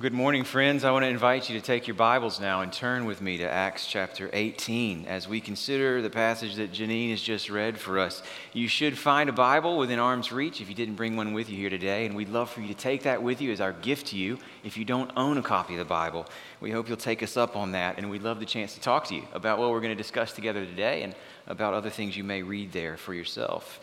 [0.00, 0.84] Good morning, friends.
[0.84, 3.50] I want to invite you to take your Bibles now and turn with me to
[3.50, 8.22] Acts chapter 18 as we consider the passage that Janine has just read for us.
[8.52, 11.56] You should find a Bible within arm's reach if you didn't bring one with you
[11.56, 14.06] here today, and we'd love for you to take that with you as our gift
[14.08, 16.26] to you if you don't own a copy of the Bible.
[16.60, 19.06] We hope you'll take us up on that, and we'd love the chance to talk
[19.06, 21.12] to you about what we're going to discuss together today and
[21.48, 23.80] about other things you may read there for yourself.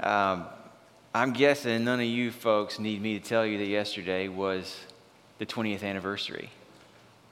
[0.00, 0.46] Um,
[1.14, 4.76] I'm guessing none of you folks need me to tell you that yesterday was
[5.38, 6.50] the 20th anniversary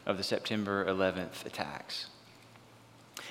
[0.07, 2.07] of the September 11th attacks.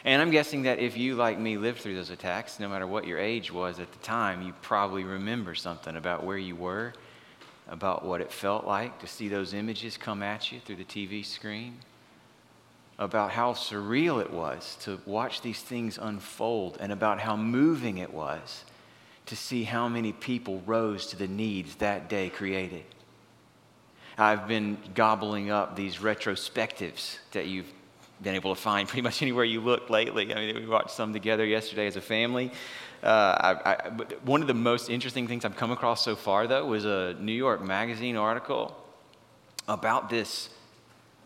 [0.05, 3.07] And I'm guessing that if you, like me, lived through those attacks, no matter what
[3.07, 6.93] your age was at the time, you probably remember something about where you were,
[7.69, 11.25] about what it felt like to see those images come at you through the TV
[11.25, 11.77] screen,
[12.99, 18.13] about how surreal it was to watch these things unfold, and about how moving it
[18.13, 18.65] was
[19.25, 22.83] to see how many people rose to the needs that day created.
[24.17, 27.71] I've been gobbling up these retrospectives that you've
[28.21, 30.33] been able to find pretty much anywhere you look lately.
[30.33, 32.51] I mean, we watched some together yesterday as a family.
[33.01, 33.89] Uh, I, I,
[34.23, 37.33] one of the most interesting things I've come across so far, though, was a New
[37.33, 38.77] York Magazine article
[39.67, 40.49] about this,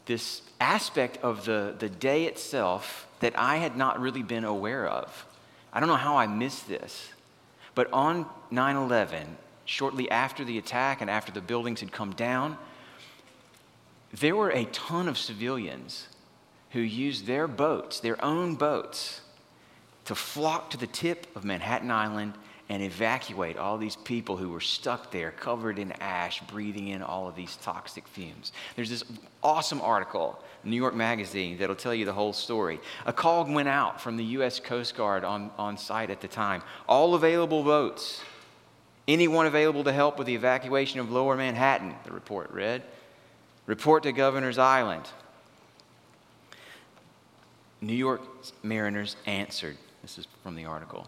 [0.06, 5.26] this aspect of the, the day itself that I had not really been aware of.
[5.74, 7.10] I don't know how I missed this,
[7.76, 12.58] but on 9 11, shortly after the attack and after the buildings had come down,
[14.14, 16.08] there were a ton of civilians
[16.72, 19.22] who used their boats, their own boats,
[20.06, 22.34] to flock to the tip of Manhattan Island
[22.70, 27.28] and evacuate all these people who were stuck there, covered in ash, breathing in all
[27.28, 28.52] of these toxic fumes.
[28.76, 29.06] There's this
[29.42, 32.80] awesome article, New York Magazine, that'll tell you the whole story.
[33.06, 34.60] A call went out from the U.S.
[34.60, 36.62] Coast Guard on, on site at the time.
[36.90, 38.22] All available boats.
[39.08, 42.84] Anyone available to help with the evacuation of lower Manhattan, the report read.
[43.68, 45.04] Report to Governor's Island.
[47.82, 48.22] New York
[48.64, 49.78] mariners answered.
[50.02, 51.06] This is from the article.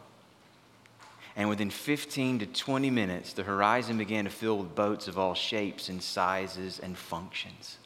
[1.36, 5.34] And within 15 to 20 minutes, the horizon began to fill with boats of all
[5.34, 7.78] shapes and sizes and functions.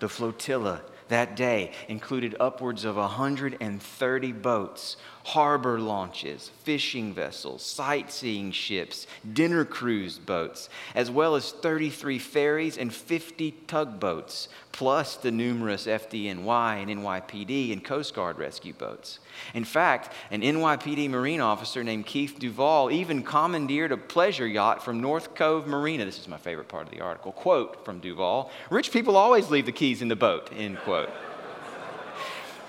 [0.00, 9.08] The flotilla that day included upwards of 130 boats, harbor launches, fishing vessels, sightseeing ships,
[9.32, 16.80] dinner cruise boats, as well as 33 ferries and 50 tugboats, plus the numerous FDNY
[16.80, 19.18] and NYPD and Coast Guard rescue boats.
[19.52, 25.00] In fact, an NYPD Marine officer named Keith Duvall even commandeered a pleasure yacht from
[25.00, 26.04] North Cove Marina.
[26.04, 27.32] This is my favorite part of the article.
[27.32, 31.10] Quote from Duvall Rich people always leave the keys in the boat, end quote.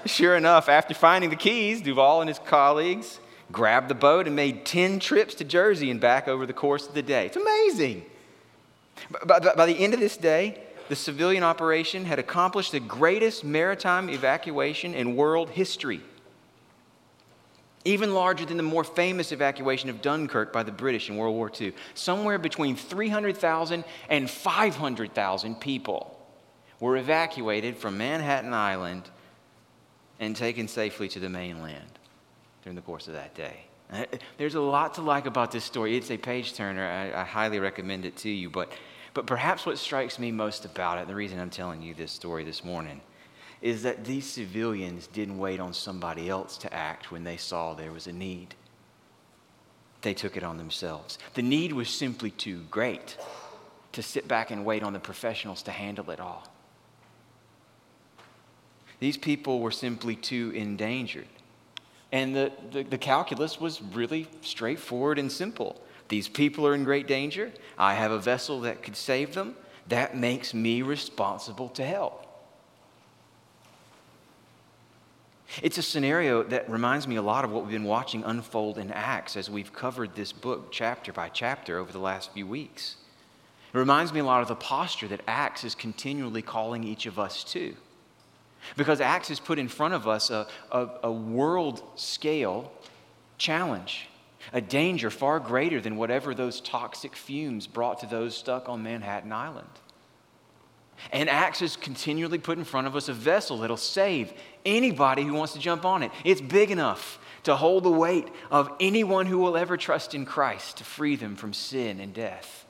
[0.08, 3.20] Sure enough, after finding the keys, Duval and his colleagues
[3.52, 6.94] grabbed the boat and made 10 trips to Jersey and back over the course of
[6.94, 7.26] the day.
[7.26, 8.06] It's amazing.
[9.26, 13.44] By, by, by the end of this day, the civilian operation had accomplished the greatest
[13.44, 16.02] maritime evacuation in world history.
[17.86, 21.52] Even larger than the more famous evacuation of Dunkirk by the British in World War
[21.60, 21.74] II.
[21.94, 26.20] Somewhere between 300,000 and 500,000 people
[26.80, 29.10] were evacuated from Manhattan Island
[30.20, 32.00] and taken safely to the mainland
[32.64, 33.68] during the course of that day.
[34.38, 35.96] There's a lot to like about this story.
[35.96, 36.86] It's a page turner.
[36.86, 38.50] I, I, highly recommend it to you.
[38.50, 38.72] But,
[39.14, 42.44] but perhaps what strikes me most about it, the reason I'm telling you this story
[42.44, 43.02] this morning,
[43.62, 47.92] is that these civilians didn't wait on somebody else to act when they saw there
[47.92, 48.56] was a need.
[50.02, 51.18] They took it on themselves.
[51.34, 53.18] The need was simply too great
[53.94, 56.48] to sit back and wait on the professionals to handle it all.
[59.00, 61.28] These people were simply too endangered.
[62.12, 65.82] And the, the, the, calculus was really straightforward and simple.
[66.08, 67.52] These people are in great danger.
[67.78, 69.56] I have a vessel that could save them.
[69.90, 72.24] That makes me responsible to help.
[75.62, 78.92] It's a scenario that reminds me a lot of what we've been watching unfold in
[78.92, 82.98] Acts as we've covered this book chapter by chapter over the last few weeks.
[83.74, 87.18] It reminds me a lot of the posture that Acts is continually calling each of
[87.18, 87.76] us to.
[88.76, 92.72] Because Acts has put in front of us a, a, a world scale
[93.38, 94.08] challenge,
[94.54, 99.32] a danger far greater than whatever those toxic fumes brought to those stuck on Manhattan
[99.32, 99.70] Island.
[101.12, 104.34] And Acts has continually put in front of us a vessel that'll save
[104.66, 106.12] anybody who wants to jump on it.
[106.24, 110.78] It's big enough to hold the weight of anyone who will ever trust in Christ
[110.78, 112.66] to free them from sin and death.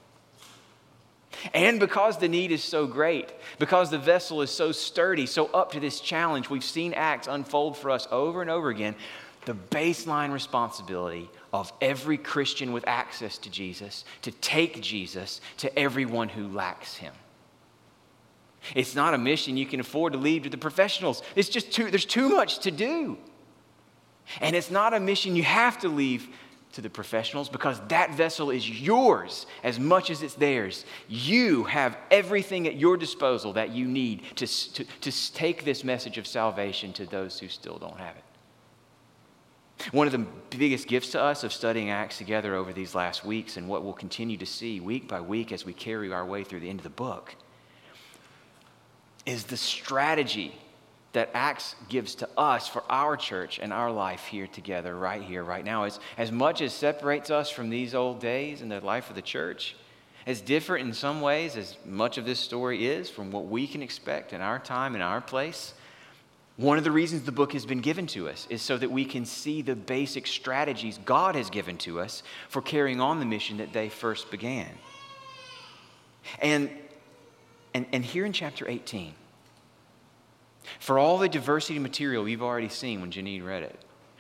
[1.54, 5.72] And because the need is so great, because the vessel is so sturdy, so up
[5.74, 8.96] to this challenge, we've seen Acts unfold for us over and over again.
[9.46, 16.30] The baseline responsibility of every Christian with access to Jesus to take Jesus to everyone
[16.30, 17.14] who lacks him.
[18.76, 21.22] It's not a mission you can afford to leave to the professionals.
[21.36, 23.18] It's just too, there's too much to do.
[24.42, 26.28] And it's not a mission you have to leave
[26.74, 30.86] to the professionals because that vessel is yours as much as it's theirs.
[31.08, 36.18] You have everything at your disposal that you need to, to, to take this message
[36.18, 38.24] of salvation to those who still don't have it.
[39.92, 40.26] One of the
[40.58, 43.94] biggest gifts to us of studying Acts together over these last weeks and what we'll
[43.94, 46.84] continue to see week by week as we carry our way through the end of
[46.84, 47.36] the book
[49.26, 50.58] is the strategy
[51.18, 55.44] that Acts gives to us for our church and our life here together, right here,
[55.44, 55.86] right now.
[55.86, 59.24] As, as much as separates us from these old days and the life of the
[59.24, 59.76] church,
[60.28, 63.82] as different in some ways as much of this story is from what we can
[63.82, 65.74] expect in our time and our place,
[66.56, 69.04] one of the reasons the book has been given to us is so that we
[69.04, 73.58] can see the basic strategies God has given to us for carrying on the mission
[73.58, 74.70] that they first began.
[76.44, 76.70] And,
[77.74, 79.16] and, and here in chapter 18,
[80.80, 83.80] for all the diversity of material you've already seen when Janine read it,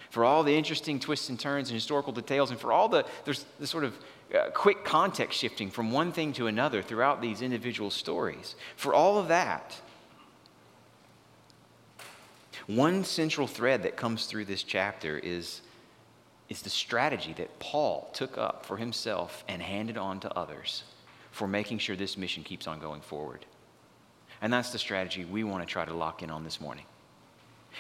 [0.10, 3.46] for all the interesting twists and turns and historical details, and for all the, there's
[3.60, 3.98] the sort of
[4.34, 9.18] uh, quick context shifting from one thing to another throughout these individual stories, for all
[9.18, 9.76] of that,
[12.68, 15.62] one central thread that comes through this chapter is,
[16.50, 20.84] is the strategy that Paul took up for himself and handed on to others
[21.32, 23.46] for making sure this mission keeps on going forward.
[24.42, 26.86] And that's the strategy we want to try to lock in on this morning.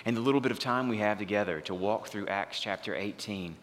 [0.05, 3.55] In the little bit of time we have together to walk through Acts chapter 18,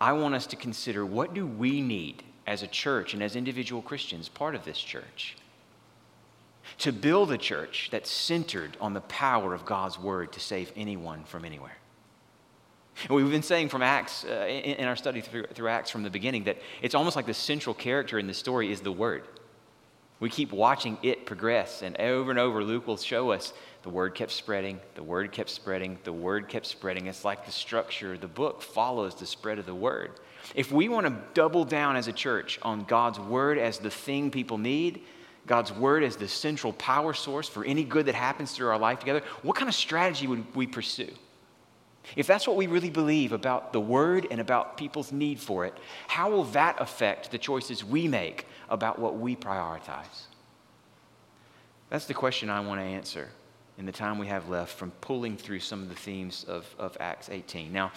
[0.00, 3.82] I want us to consider what do we need as a church and as individual
[3.82, 5.36] Christians, part of this church,
[6.78, 11.24] to build a church that's centered on the power of God's word to save anyone
[11.24, 11.76] from anywhere.
[13.10, 16.10] We've been saying from Acts, uh, in, in, our study through, through Acts from the
[16.10, 19.24] beginning, that it's almost like the central character in the story is the word.
[20.22, 23.52] We keep watching it progress, and over and over, Luke will show us
[23.82, 27.08] the word kept spreading, the word kept spreading, the word kept spreading.
[27.08, 30.12] It's like the structure, of the book follows the spread of the word.
[30.54, 34.30] If we want to double down as a church on God's word as the thing
[34.30, 35.02] people need,
[35.48, 39.00] God's word as the central power source for any good that happens through our life
[39.00, 41.10] together, what kind of strategy would we pursue?
[42.14, 45.76] If that's what we really believe about the word and about people's need for it,
[46.06, 50.26] how will that affect the choices we make about what we prioritize?
[51.90, 53.28] That's the question I want to answer
[53.78, 56.96] in the time we have left from pulling through some of the themes of, of
[56.98, 57.72] Acts 18.
[57.72, 57.92] Now,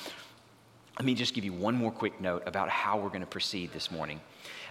[1.00, 3.72] let me just give you one more quick note about how we're going to proceed
[3.72, 4.20] this morning.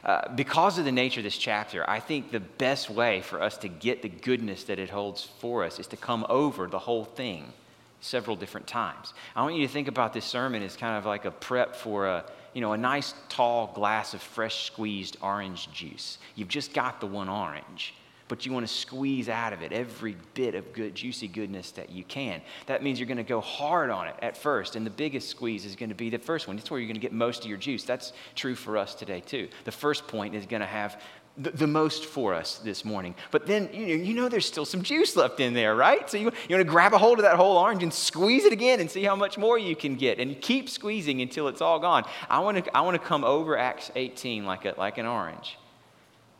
[0.04, 3.56] Uh, because of the nature of this chapter, I think the best way for us
[3.58, 7.04] to get the goodness that it holds for us is to come over the whole
[7.04, 7.52] thing
[8.00, 9.14] several different times.
[9.34, 12.06] I want you to think about this sermon as kind of like a prep for
[12.06, 12.24] a,
[12.54, 16.18] you know, a nice tall glass of fresh squeezed orange juice.
[16.34, 17.94] You've just got the one orange
[18.28, 21.90] but you want to squeeze out of it every bit of good, juicy goodness that
[21.90, 22.40] you can.
[22.66, 25.64] That means you're going to go hard on it at first, and the biggest squeeze
[25.64, 26.56] is going to be the first one.
[26.58, 27.84] It's where you're going to get most of your juice.
[27.84, 29.48] That's true for us today, too.
[29.64, 31.00] The first point is going to have
[31.36, 33.14] the, the most for us this morning.
[33.30, 36.08] But then, you know, you know there's still some juice left in there, right?
[36.08, 38.52] So you, you want to grab a hold of that whole orange and squeeze it
[38.52, 40.20] again and see how much more you can get.
[40.20, 42.04] And keep squeezing until it's all gone.
[42.30, 45.58] I want to, I want to come over Acts 18 like, a, like an orange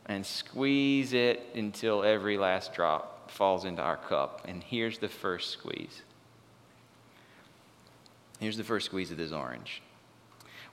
[0.07, 4.43] and squeeze it until every last drop falls into our cup.
[4.47, 6.03] And here's the first squeeze.
[8.39, 9.83] Here's the first squeeze of this orange.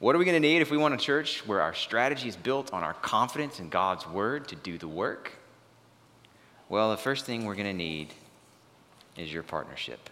[0.01, 2.35] What are we going to need if we want a church where our strategy is
[2.35, 5.31] built on our confidence in God's word to do the work?
[6.67, 8.13] Well, the first thing we're going to need
[9.15, 10.09] is your partnership.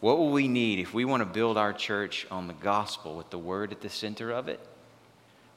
[0.00, 3.30] What will we need if we want to build our church on the gospel with
[3.30, 4.58] the word at the center of it?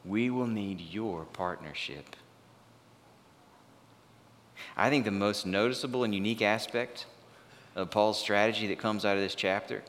[0.05, 2.15] we will need your partnership.
[4.77, 7.05] I think the most noticeable and unique aspect
[7.75, 9.83] of Paul's strategy that comes out of this chapter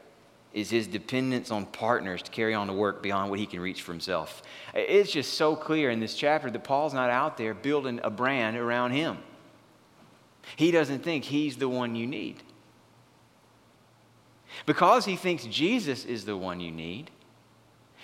[0.52, 3.82] is his dependence on partners to carry on the work beyond what he can reach
[3.82, 4.42] for himself.
[4.74, 8.56] It's just so clear in this chapter that Paul's not out there building a brand
[8.56, 9.18] around him.
[10.56, 12.42] He doesn't think he's the one you need.
[14.66, 17.10] Because he thinks Jesus is the one you need,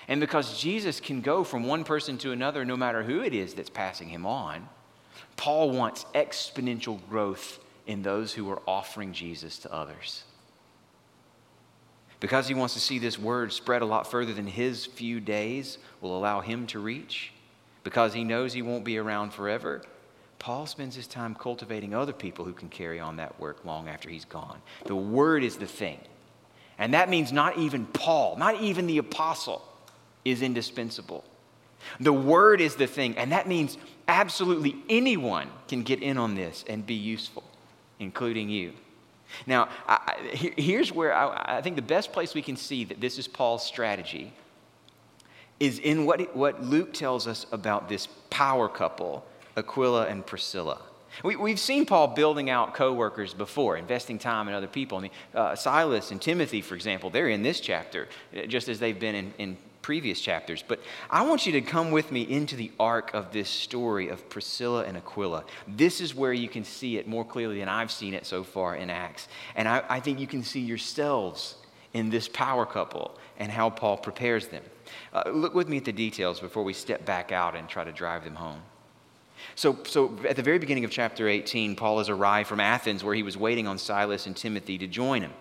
[0.08, 3.54] and because Jesus can go from one person to another, no matter who it is
[3.54, 4.68] that's passing him on,
[5.36, 10.22] Paul wants exponential growth in those who are offering Jesus to others.
[12.26, 15.78] Because he wants to see this word spread a lot further than his few days
[16.00, 17.30] will allow him to reach,
[17.84, 19.80] because he knows he won't be around forever,
[20.40, 24.10] Paul spends his time cultivating other people who can carry on that work long after
[24.10, 24.60] he's gone.
[24.86, 26.00] The word is the thing.
[26.80, 29.62] And that means not even Paul, not even the apostle
[30.24, 31.22] is indispensable.
[32.00, 33.78] The word is the thing, and that means
[34.08, 37.44] absolutely anyone can get in on this and be useful,
[38.00, 38.72] including you.
[39.46, 43.18] Now, I, here's where I, I, think the best place we can see that this
[43.18, 44.32] is Paul's strategy
[45.58, 49.24] is in what, what Luke tells us about this power couple,
[49.56, 50.80] Aquila and Priscilla.
[51.24, 54.98] We, have seen Paul building out co-workers before, investing time in other people.
[54.98, 58.08] I mean, uh, Silas and Timothy, for example, they're in this chapter,
[58.48, 59.56] just as they've been in, in
[59.86, 60.64] previous chapters.
[60.66, 64.28] But I want you to come with me into the arc of this story of
[64.28, 65.44] Priscilla and Aquila.
[65.68, 68.74] This is where you can see it more clearly than I've seen it so far
[68.74, 69.28] in Acts.
[69.54, 71.54] And I, I think you can see yourselves
[71.94, 74.64] in this power couple and how Paul prepares them.
[75.12, 77.92] Uh, look with me at the details before we step back out and try to
[77.92, 78.62] drive them home.
[79.54, 83.14] So, so at the very beginning of chapter 18, Paul has arrived from Athens where
[83.14, 85.32] he was waiting on Silas and Timothy to join him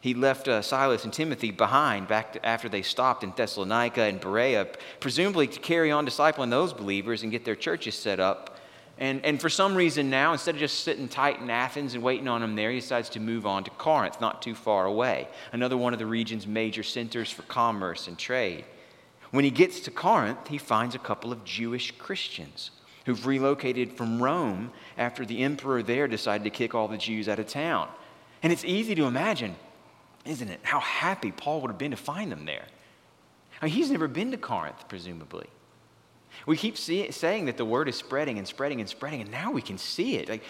[0.00, 4.20] he left uh, Silas and Timothy behind back to, after they stopped in Thessalonica and
[4.20, 4.66] Berea,
[5.00, 8.58] presumably to carry on discipling those believers and get their churches set up.
[8.98, 12.28] And, and for some reason now, instead of just sitting tight in Athens and waiting
[12.28, 15.76] on them there, he decides to move on to Corinth, not too far away, another
[15.76, 18.64] one of the region's major centers for commerce and trade.
[19.32, 22.70] When he gets to Corinth, he finds a couple of Jewish Christians
[23.04, 27.38] who've relocated from Rome after the emperor there decided to kick all the Jews out
[27.38, 27.88] of town.
[28.42, 29.56] And it's easy to imagine
[30.26, 30.60] isn't it?
[30.62, 32.64] How happy Paul would have been to find them there.
[33.60, 35.46] I mean, he's never been to Corinth, presumably.
[36.46, 39.50] We keep see, saying that the word is spreading and spreading and spreading, and now
[39.50, 40.28] we can see it.
[40.28, 40.42] Like,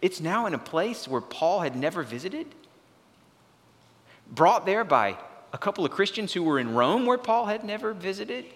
[0.00, 2.46] it's now in a place where Paul had never visited,
[4.30, 5.18] brought there by
[5.52, 8.46] a couple of Christians who were in Rome where Paul had never visited.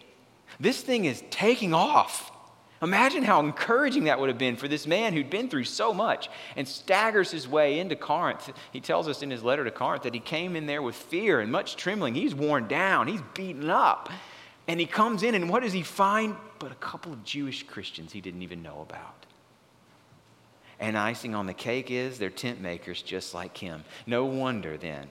[0.61, 2.31] This thing is taking off.
[2.85, 6.29] Imagine how encouraging that would have been for this man who'd been through so much
[6.55, 8.53] and staggers his way into Corinth.
[8.73, 11.41] He tells us in his letter to Corinth that he came in there with fear
[11.41, 12.15] and much trembling.
[12.15, 14.11] He's worn down, he's beaten up.
[14.69, 16.37] And he comes in, and what does he find?
[16.59, 19.27] But a couple of Jewish Christians he didn't even know about.
[20.79, 23.85] And icing on the cake is they're tent makers just like him.
[24.07, 25.09] No wonder then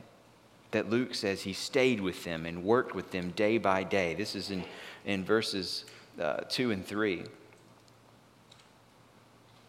[0.71, 4.13] that Luke says he stayed with them and worked with them day by day.
[4.13, 4.63] This is in,
[5.05, 5.85] in verses
[6.19, 7.23] uh, 2 and 3.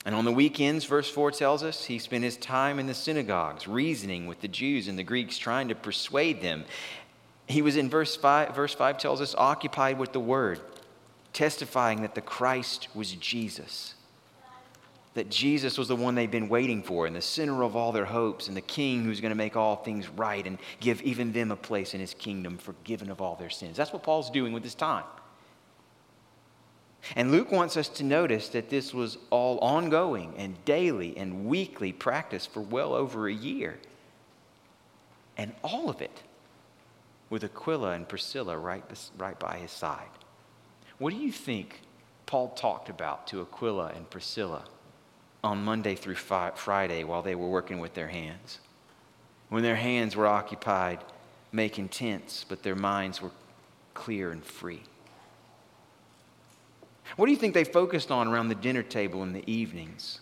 [0.04, 3.66] And on the weekends, verse 4 tells us, he spent his time in the synagogues,
[3.66, 6.64] reasoning with the Jews and the Greeks, trying to persuade them.
[7.46, 10.60] He was in verse 5, verse 5 tells us, occupied with the word,
[11.32, 13.94] testifying that the Christ was Jesus.
[15.14, 18.04] That Jesus was the one they'd been waiting for, and the center of all their
[18.04, 21.50] hopes, and the king who's going to make all things right and give even them
[21.50, 23.76] a place in his kingdom, forgiven of all their sins.
[23.76, 25.04] That's what Paul's doing with his time.
[27.16, 31.92] And Luke wants us to notice that this was all ongoing and daily and weekly
[31.92, 33.78] practice for well over a year.
[35.36, 36.22] And all of it
[37.30, 38.84] with Aquila and Priscilla right,
[39.18, 40.08] right by his side.
[40.98, 41.80] What do you think
[42.26, 44.64] Paul talked about to Aquila and Priscilla
[45.42, 48.60] on Monday through Friday while they were working with their hands?
[49.48, 51.00] When their hands were occupied
[51.52, 53.30] making tents, but their minds were
[53.92, 54.82] clear and free.
[57.16, 60.20] What do you think they focused on around the dinner table in the evenings?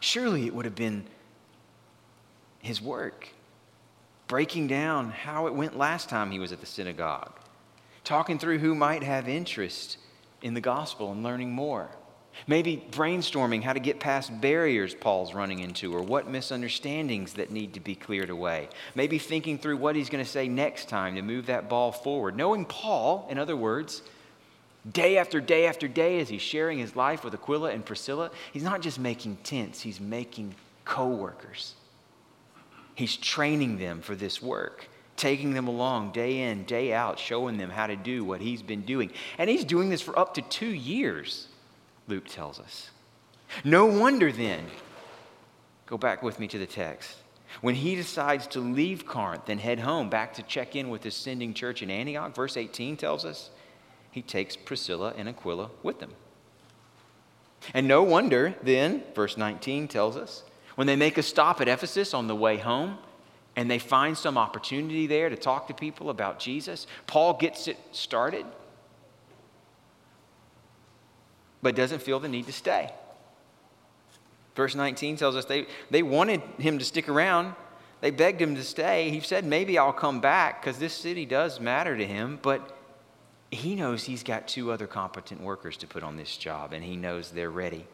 [0.00, 1.04] Surely it would have been
[2.60, 3.28] his work,
[4.26, 7.32] breaking down how it went last time he was at the synagogue,
[8.04, 9.98] talking through who might have interest
[10.42, 11.88] in the gospel and learning more.
[12.46, 17.74] Maybe brainstorming how to get past barriers Paul's running into or what misunderstandings that need
[17.74, 18.68] to be cleared away.
[18.94, 22.36] Maybe thinking through what he's going to say next time to move that ball forward.
[22.36, 24.02] Knowing Paul, in other words,
[24.92, 28.62] Day after day after day, as he's sharing his life with Aquila and Priscilla, he's
[28.62, 30.54] not just making tents, he's making
[30.84, 31.74] co workers.
[32.94, 37.70] He's training them for this work, taking them along day in, day out, showing them
[37.70, 39.12] how to do what he's been doing.
[39.36, 41.48] And he's doing this for up to two years,
[42.08, 42.90] Luke tells us.
[43.64, 44.64] No wonder then,
[45.86, 47.16] go back with me to the text.
[47.60, 51.14] When he decides to leave Corinth and head home back to check in with his
[51.14, 53.50] sending church in Antioch, verse 18 tells us
[54.18, 56.10] he takes Priscilla and Aquila with him.
[57.72, 60.42] And no wonder, then, verse 19 tells us,
[60.74, 62.98] when they make a stop at Ephesus on the way home
[63.54, 67.78] and they find some opportunity there to talk to people about Jesus, Paul gets it
[67.92, 68.44] started,
[71.62, 72.90] but doesn't feel the need to stay.
[74.56, 77.54] Verse 19 tells us they, they wanted him to stick around.
[78.00, 79.10] They begged him to stay.
[79.10, 82.77] He said, Maybe I'll come back because this city does matter to him, but
[83.50, 86.96] he knows he's got two other competent workers to put on this job, and he
[86.96, 87.86] knows they're ready.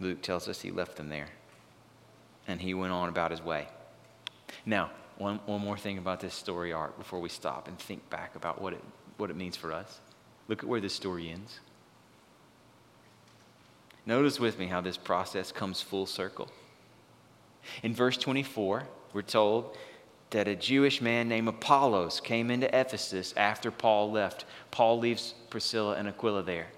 [0.00, 1.28] Luke tells us he left them there,
[2.46, 3.66] and he went on about his way.
[4.66, 8.34] Now, one, one more thing about this story arc before we stop and think back
[8.36, 8.82] about what it,
[9.16, 10.00] what it means for us.
[10.48, 11.60] Look at where this story ends.
[14.06, 16.48] Notice with me how this process comes full circle.
[17.82, 19.76] In verse 24, we're told
[20.30, 24.44] that a Jewish man named Apollos came into Ephesus after Paul left.
[24.70, 26.68] Paul leaves Priscilla and Aquila there.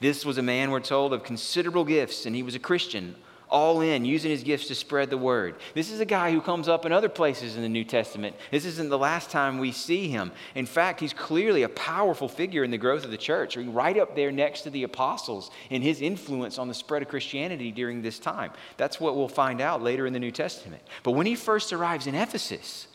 [0.00, 3.14] This was a man, we're told, of considerable gifts, and he was a Christian,
[3.54, 5.54] all in, using his gifts to spread the word.
[5.74, 8.34] This is a guy who comes up in other places in the New Testament.
[8.50, 10.32] This isn't the last time we see him.
[10.56, 14.16] In fact, he's clearly a powerful figure in the growth of the church, right up
[14.16, 18.18] there next to the apostles in his influence on the spread of Christianity during this
[18.18, 18.50] time.
[18.76, 20.82] That's what we'll find out later in the New Testament.
[21.04, 22.88] But when he first arrives in Ephesus,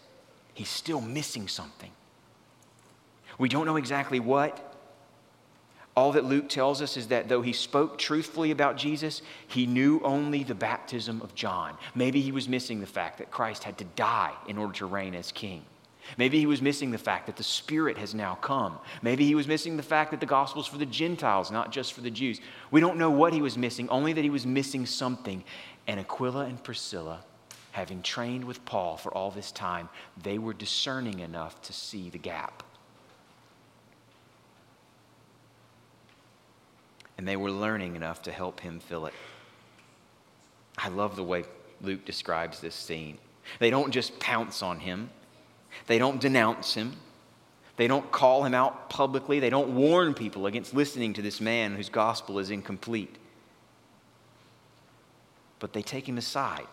[0.54, 1.92] he's still missing something.
[3.38, 4.69] We don't know exactly what,
[6.00, 10.00] all that Luke tells us is that though he spoke truthfully about Jesus, he knew
[10.02, 11.76] only the baptism of John.
[11.94, 15.14] Maybe he was missing the fact that Christ had to die in order to reign
[15.14, 15.62] as king.
[16.18, 18.80] Maybe he was missing the fact that the Spirit has now come.
[19.02, 21.92] Maybe he was missing the fact that the gospel is for the Gentiles, not just
[21.92, 22.40] for the Jews.
[22.72, 25.44] We don't know what he was missing, only that he was missing something.
[25.86, 27.26] And Aquila and Priscilla,
[27.72, 29.90] having trained with Paul for all this time,
[30.24, 32.64] they were discerning enough to see the gap.
[37.20, 39.14] And they were learning enough to help him fill it.
[40.78, 41.44] I love the way
[41.82, 43.18] Luke describes this scene.
[43.60, 45.10] They don't just pounce on him,
[45.88, 46.96] they don't denounce him,
[47.76, 51.76] they don't call him out publicly, they don't warn people against listening to this man
[51.76, 53.18] whose gospel is incomplete.
[55.60, 56.68] But they take him aside.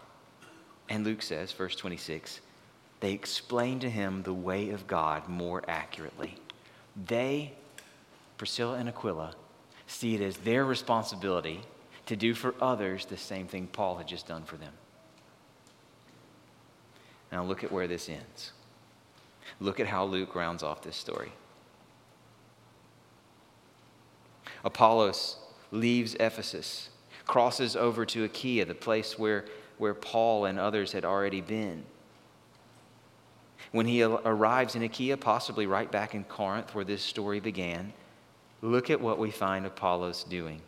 [0.89, 2.41] And Luke says, verse 26,
[3.01, 6.37] they explain to him the way of God more accurately.
[7.09, 7.51] They,
[8.39, 9.35] Priscilla and Aquila,
[9.87, 11.61] see it as their responsibility
[12.07, 14.73] to do for others the same thing Paul had just done for them.
[17.33, 18.53] Now, look at where this ends.
[19.61, 21.33] Look at how Luke rounds off this story.
[24.65, 25.37] Apollos
[25.71, 26.91] leaves Ephesus,
[27.27, 29.45] crosses over to Achaia, the place where,
[29.79, 31.85] where Paul and others had already been.
[33.73, 37.93] When he arrives in Achaia, possibly right back in Corinth where this story began,
[38.67, 40.61] Look at what we find Apollos doing.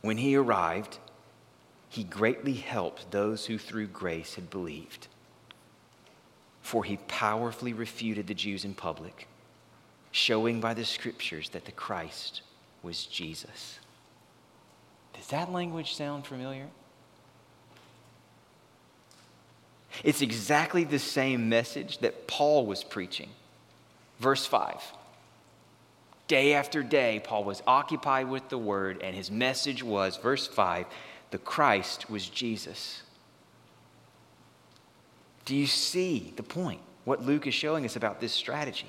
[0.00, 0.98] When he arrived,
[1.88, 5.06] he greatly helped those who through grace had believed.
[6.60, 9.28] For he powerfully refuted the Jews in public,
[10.10, 12.42] showing by the scriptures that the Christ
[12.82, 13.78] was Jesus.
[15.12, 16.66] Does that language sound familiar?
[20.02, 23.28] It's exactly the same message that Paul was preaching.
[24.18, 24.94] Verse 5
[26.30, 30.86] Day after day, Paul was occupied with the word, and his message was, verse 5,
[31.32, 33.02] the Christ was Jesus.
[35.44, 36.82] Do you see the point?
[37.04, 38.86] What Luke is showing us about this strategy.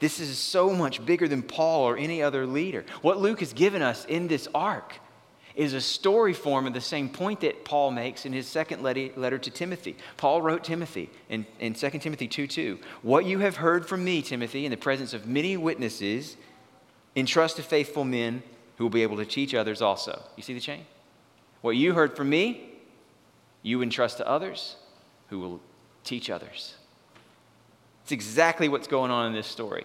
[0.00, 2.84] This is so much bigger than Paul or any other leader.
[3.02, 4.94] What Luke has given us in this arc
[5.54, 9.38] is a story form of the same point that Paul makes in his second letter
[9.38, 9.96] to Timothy.
[10.16, 12.78] Paul wrote Timothy in, in 2 Timothy 2 2.
[13.02, 16.36] What you have heard from me, Timothy, in the presence of many witnesses,
[17.18, 18.44] Entrust to faithful men
[18.76, 20.22] who will be able to teach others also.
[20.36, 20.86] You see the chain?
[21.62, 22.70] What you heard from me,
[23.62, 24.76] you entrust to others
[25.28, 25.60] who will
[26.04, 26.76] teach others.
[28.04, 29.84] It's exactly what's going on in this story.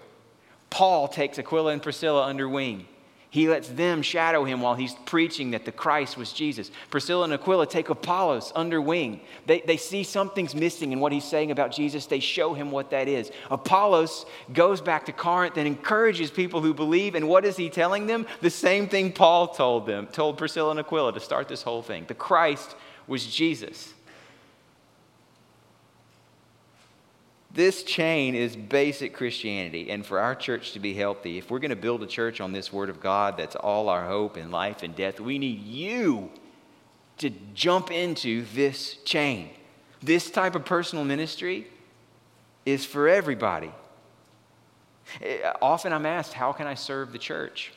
[0.70, 2.86] Paul takes Aquila and Priscilla under wing.
[3.34, 6.70] He lets them shadow him while he's preaching that the Christ was Jesus.
[6.92, 9.22] Priscilla and Aquila take Apollos under wing.
[9.48, 12.06] They, they see something's missing in what he's saying about Jesus.
[12.06, 13.32] They show him what that is.
[13.50, 17.16] Apollos goes back to Corinth and encourages people who believe.
[17.16, 18.28] And what is he telling them?
[18.42, 22.06] The same thing Paul told them, told Priscilla and Aquila to start this whole thing.
[22.08, 22.76] The Christ
[23.08, 23.96] was Jesus.
[27.54, 29.92] This chain is basic Christianity.
[29.92, 32.52] And for our church to be healthy, if we're going to build a church on
[32.52, 36.32] this Word of God that's all our hope in life and death, we need you
[37.20, 39.50] to jump into this chain.
[40.02, 41.68] This type of personal ministry
[42.66, 43.72] is for everybody.
[45.22, 47.72] Eh, often I'm asked, how can I serve the church?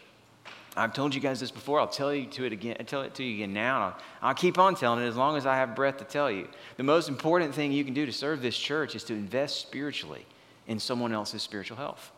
[0.76, 1.80] I've told you guys this before.
[1.80, 2.76] I'll tell you to it again.
[2.78, 3.80] I'll tell it to you again now.
[3.80, 6.48] I'll, I'll, keep on telling it as long as I have breath to tell you.
[6.76, 10.26] The most important thing you can do to serve this church is to invest spiritually
[10.66, 12.12] in someone else's spiritual health.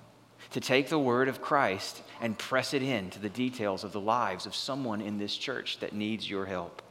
[0.53, 4.47] To take the word of Christ and press it into the details of the lives
[4.47, 6.83] of someone in this church that needs your help.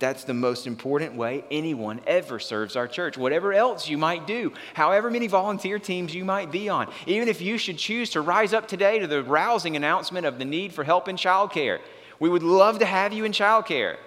[0.00, 3.18] That's the most important way anyone ever serves our church.
[3.18, 7.42] Whatever else you might do, however many volunteer teams you might be on, even if
[7.42, 10.84] you should choose to rise up today to the rousing announcement of the need for
[10.84, 11.80] help in childcare,
[12.18, 13.98] we would love to have you in childcare.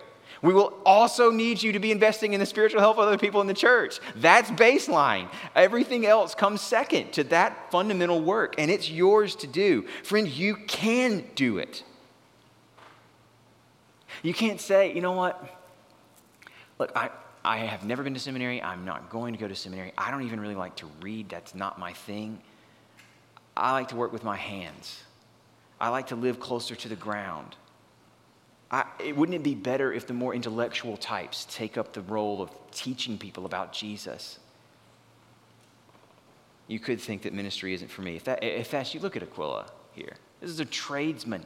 [0.41, 3.39] We will also need you to be investing in the spiritual health of other people
[3.41, 3.99] in the church.
[4.15, 5.29] That's baseline.
[5.55, 9.85] Everything else comes second to that fundamental work, and it's yours to do.
[10.03, 11.83] Friend, you can do it.
[14.23, 15.59] You can't say, you know what?
[16.83, 17.11] Look, I,
[17.45, 18.61] I have never been to seminary.
[18.61, 19.93] I'm not going to go to seminary.
[19.97, 21.29] I don't even really like to read.
[21.29, 22.41] That's not my thing.
[23.55, 25.01] I like to work with my hands.
[25.79, 27.55] I like to live closer to the ground.
[28.69, 32.41] I, it, wouldn't it be better if the more intellectual types take up the role
[32.41, 34.39] of teaching people about Jesus?
[36.67, 38.17] You could think that ministry isn't for me.
[38.17, 40.15] If, that, if that's you, look at Aquila here.
[40.41, 41.45] This is a tradesman.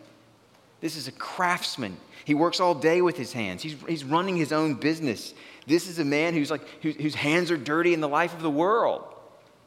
[0.81, 1.97] This is a craftsman.
[2.25, 3.63] He works all day with his hands.
[3.63, 5.33] He's, he's running his own business.
[5.65, 8.41] This is a man who's like, who, whose hands are dirty in the life of
[8.41, 9.03] the world.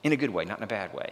[0.03, 1.11] In a good way, not in a bad way.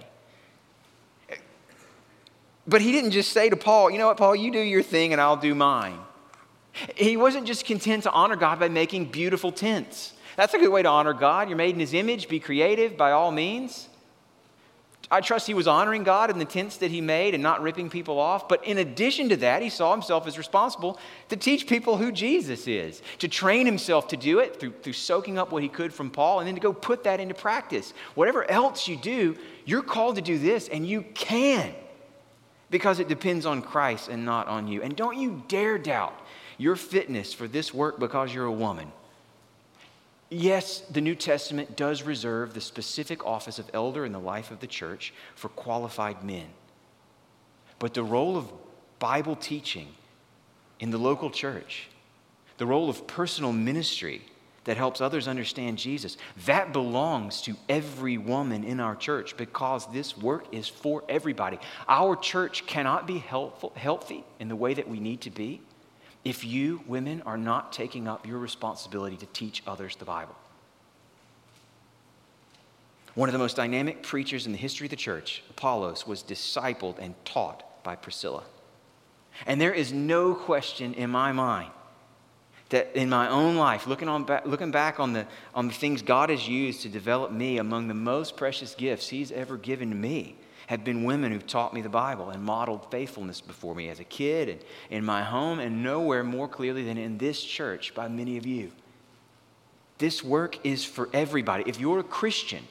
[2.66, 5.12] But he didn't just say to Paul, you know what, Paul, you do your thing
[5.12, 5.98] and I'll do mine.
[6.94, 10.12] He wasn't just content to honor God by making beautiful tents.
[10.37, 11.48] That's a good way to honor God.
[11.48, 13.88] You're made in His image, be creative by all means.
[15.11, 17.88] I trust he was honoring God in the tents that he made and not ripping
[17.88, 18.47] people off.
[18.47, 20.99] But in addition to that, he saw himself as responsible
[21.31, 25.38] to teach people who Jesus is, to train himself to do it through, through soaking
[25.38, 27.94] up what he could from Paul, and then to go put that into practice.
[28.14, 31.75] Whatever else you do, you're called to do this, and you can
[32.71, 34.83] because it depends on Christ and not on you.
[34.83, 36.14] And don't you dare doubt
[36.59, 38.92] your fitness for this work because you're a woman.
[40.31, 44.61] Yes, the New Testament does reserve the specific office of elder in the life of
[44.61, 46.49] the church for qualified men.
[47.79, 48.53] But the role of
[48.99, 49.88] Bible teaching
[50.81, 51.88] in the local church,
[52.59, 54.23] the role of personal ministry
[54.64, 60.19] that helps others understand Jesus, that belongs to every woman in our church because this
[60.19, 61.59] work is for everybody.
[61.88, 65.62] Our church cannot be helpful, healthy in the way that we need to be
[66.29, 70.37] if you, women, are not taking up your responsibility to teach others the Bible.
[73.14, 76.99] One of the most dynamic preachers in the history of the church, Apollos, was discipled
[76.99, 78.43] and taught by Priscilla.
[79.47, 81.71] And there is no question in my mind
[82.69, 86.03] that in my own life, looking, on back, looking back on the, on the things
[86.03, 89.97] God has used to develop me, among the most precious gifts He's ever given to
[89.97, 90.37] me
[90.68, 94.04] have been women who've taught me the Bible and modeled faithfulness before me as a
[94.04, 98.37] kid and in my home, and nowhere more clearly than in this church by many
[98.37, 98.70] of you.
[99.96, 101.64] This work is for everybody.
[101.66, 102.62] If you're a Christian,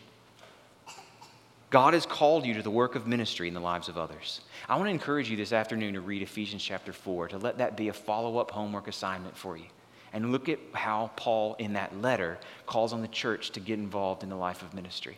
[1.71, 4.41] God has called you to the work of ministry in the lives of others.
[4.69, 7.75] I want to encourage you this afternoon to read Ephesians chapter 4, to let that
[7.75, 9.65] be a follow up homework assignment for you.
[10.13, 14.21] And look at how Paul, in that letter, calls on the church to get involved
[14.21, 15.17] in the life of ministry.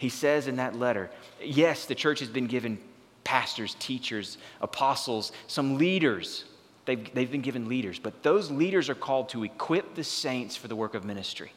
[0.00, 1.10] He says in that letter,
[1.44, 2.78] yes, the church has been given
[3.22, 6.46] pastors, teachers, apostles, some leaders.
[6.86, 10.68] They've, they've been given leaders, but those leaders are called to equip the saints for
[10.68, 11.52] the work of ministry.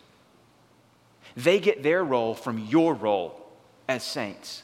[1.38, 3.50] They get their role from your role
[3.88, 4.64] as saints.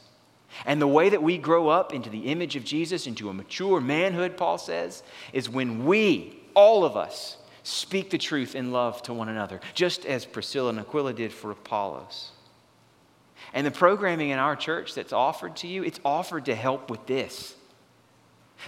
[0.66, 3.80] And the way that we grow up into the image of Jesus, into a mature
[3.80, 9.14] manhood, Paul says, is when we, all of us, speak the truth in love to
[9.14, 12.32] one another, just as Priscilla and Aquila did for Apollos.
[13.52, 17.06] And the programming in our church that's offered to you, it's offered to help with
[17.06, 17.56] this.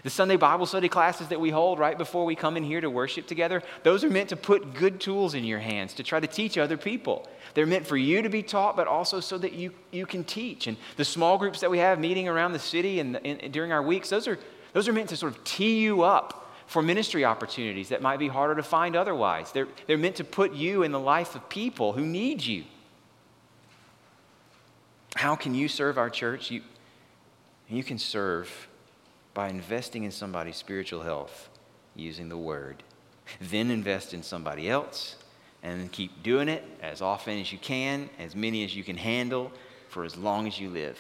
[0.03, 2.89] The Sunday Bible study classes that we hold right before we come in here to
[2.89, 6.27] worship together, those are meant to put good tools in your hands to try to
[6.27, 7.29] teach other people.
[7.55, 10.67] They're meant for you to be taught, but also so that you, you can teach.
[10.67, 13.83] And the small groups that we have meeting around the city and, and during our
[13.83, 14.39] weeks, those are,
[14.73, 18.29] those are meant to sort of tee you up for ministry opportunities that might be
[18.29, 19.53] harder to find otherwise.
[19.53, 22.65] They're, they're meant to put you in the life of people who need you.
[25.15, 26.51] How can you serve our church?
[26.51, 26.63] You,
[27.69, 28.69] you can serve
[29.35, 31.49] by investing in somebody's spiritual health
[31.95, 32.83] using the word.
[33.41, 35.17] Then invest in somebody else
[35.63, 39.53] and keep doing it as often as you can, as many as you can handle,
[39.89, 40.99] for as long as you live.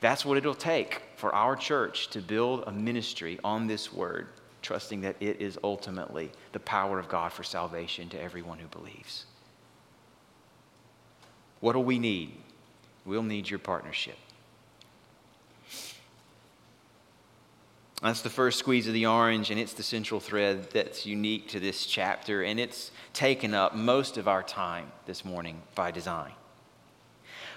[0.00, 4.28] That's what it'll take for our church to build a ministry on this word,
[4.62, 9.24] trusting that it is ultimately the power of God for salvation to everyone who believes.
[11.60, 12.34] What do we need?
[13.08, 14.18] We'll need your partnership.
[18.02, 21.58] That's the first squeeze of the orange, and it's the central thread that's unique to
[21.58, 26.32] this chapter, and it's taken up most of our time this morning by design.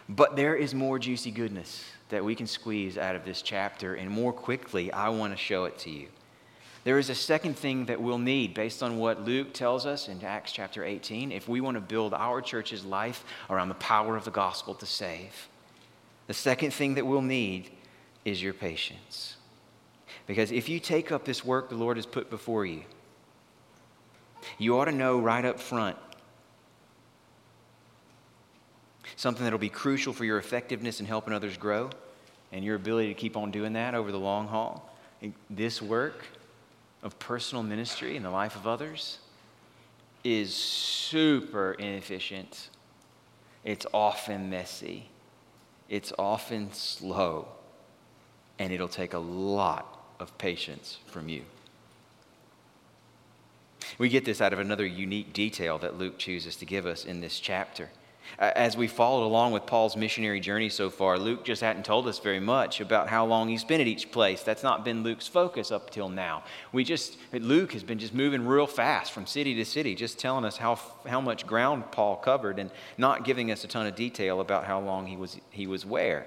[0.07, 4.09] But there is more juicy goodness that we can squeeze out of this chapter, and
[4.09, 6.07] more quickly, I want to show it to you.
[6.83, 10.23] There is a second thing that we'll need based on what Luke tells us in
[10.23, 14.25] Acts chapter 18 if we want to build our church's life around the power of
[14.25, 15.47] the gospel to save.
[16.27, 17.69] The second thing that we'll need
[18.25, 19.35] is your patience.
[20.25, 22.83] Because if you take up this work the Lord has put before you,
[24.57, 25.97] You ought to know right up front
[29.15, 31.89] something that'll be crucial for your effectiveness in helping others grow
[32.51, 34.89] and your ability to keep on doing that over the long haul.
[35.49, 36.25] This work
[37.03, 39.19] of personal ministry in the life of others
[40.23, 42.69] is super inefficient.
[43.63, 45.09] It's often messy.
[45.89, 47.47] It's often slow.
[48.59, 51.43] And it'll take a lot of patience from you.
[53.97, 57.21] We get this out of another unique detail that Luke chooses to give us in
[57.21, 57.89] this chapter.
[58.39, 62.19] As we followed along with Paul's missionary journey so far, Luke just hadn't told us
[62.19, 64.41] very much about how long he's been at each place.
[64.41, 66.43] That's not been Luke's focus up till now.
[66.71, 70.45] We just, Luke has been just moving real fast from city to city, just telling
[70.45, 74.41] us how, how much ground Paul covered and not giving us a ton of detail
[74.41, 76.25] about how long he was, he was where.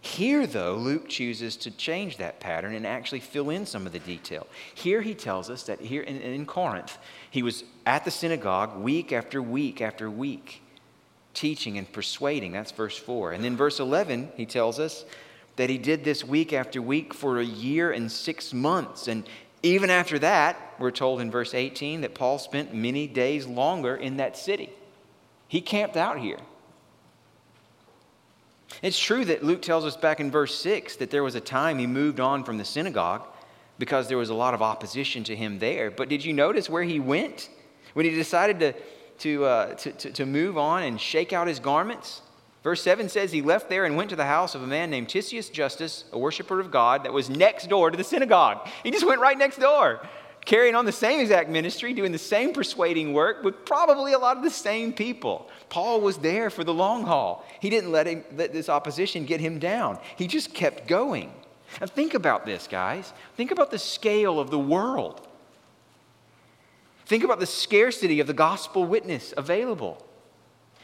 [0.00, 3.98] Here, though, Luke chooses to change that pattern and actually fill in some of the
[3.98, 4.46] detail.
[4.74, 6.98] Here he tells us that here in, in Corinth,
[7.30, 10.62] he was at the synagogue week after week after week
[11.38, 12.50] teaching and persuading.
[12.50, 13.32] That's verse 4.
[13.32, 15.04] And then verse 11, he tells us
[15.54, 19.06] that he did this week after week for a year and six months.
[19.06, 19.24] And
[19.62, 24.16] even after that, we're told in verse 18 that Paul spent many days longer in
[24.16, 24.70] that city.
[25.46, 26.38] He camped out here.
[28.82, 31.78] It's true that Luke tells us back in verse 6 that there was a time
[31.78, 33.22] he moved on from the synagogue
[33.78, 35.90] because there was a lot of opposition to him there.
[35.90, 37.48] But did you notice where he went?
[37.94, 38.74] When he decided to
[39.18, 42.22] to, uh, to, to, to move on and shake out his garments.
[42.62, 45.08] Verse 7 says he left there and went to the house of a man named
[45.08, 48.66] Titius Justus, a worshiper of God, that was next door to the synagogue.
[48.82, 50.00] He just went right next door,
[50.44, 54.36] carrying on the same exact ministry, doing the same persuading work with probably a lot
[54.36, 55.48] of the same people.
[55.68, 57.46] Paul was there for the long haul.
[57.60, 61.32] He didn't let, him, let this opposition get him down, he just kept going.
[61.80, 63.12] Now, think about this, guys.
[63.36, 65.27] Think about the scale of the world.
[67.08, 70.06] Think about the scarcity of the gospel witness available.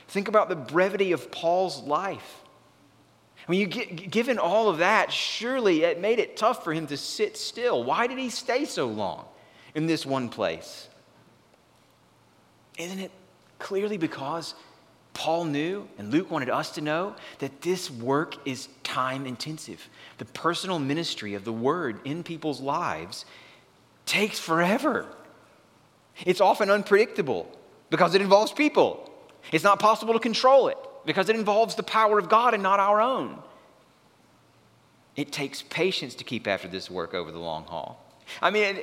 [0.09, 2.41] Think about the brevity of Paul's life.
[3.45, 6.97] When you get, given all of that, surely it made it tough for him to
[6.97, 7.85] sit still.
[7.85, 9.27] Why did he stay so long
[9.75, 10.89] in this one place?
[12.79, 13.11] Isn't it
[13.59, 14.55] clearly because
[15.13, 19.91] Paul knew, and Luke wanted us to know, that this work is time intensive.
[20.17, 23.27] The personal ministry of the word in people's lives
[24.07, 25.07] takes forever.
[26.25, 27.51] It's often unpredictable
[27.91, 29.11] because it involves people.
[29.53, 32.81] It's not possible to control it because it involves the power of God and not
[32.81, 33.43] our own.
[35.17, 38.05] It takes patience to keep after this work over the long haul.
[38.41, 38.81] I mean,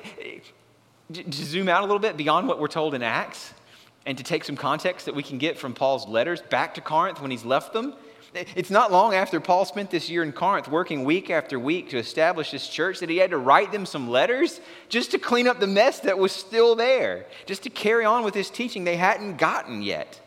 [1.13, 3.53] to zoom out a little bit beyond what we're told in Acts
[4.05, 7.21] and to take some context that we can get from Paul's letters back to Corinth
[7.21, 7.95] when he's left them,
[8.33, 11.97] it's not long after Paul spent this year in Corinth working week after week to
[11.97, 15.59] establish this church that he had to write them some letters just to clean up
[15.59, 19.37] the mess that was still there, just to carry on with his teaching they hadn't
[19.37, 20.19] gotten yet.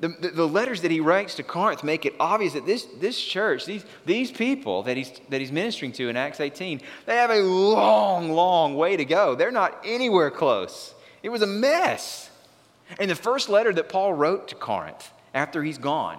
[0.00, 3.20] The, the, the, letters that he writes to Corinth make it obvious that this, this
[3.20, 7.30] church, these, these people that he's, that he's ministering to in Acts 18, they have
[7.30, 9.34] a long, long way to go.
[9.34, 10.94] They're not anywhere close.
[11.22, 12.30] It was a mess.
[13.00, 16.18] And the first letter that Paul wrote to Corinth after he's gone,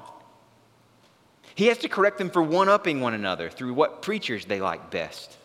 [1.59, 4.89] he has to correct them for one upping one another through what preachers they like
[4.91, 5.35] best.